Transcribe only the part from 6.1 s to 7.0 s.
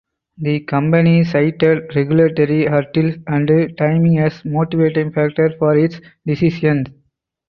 decision.